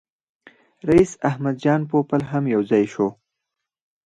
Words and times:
رییس 0.87 1.11
احمد 1.29 1.55
جان 1.63 1.81
پوپل 1.89 2.21
هم 2.31 2.43
یو 2.53 2.61
ځای 2.69 2.85
شو. 2.93 3.07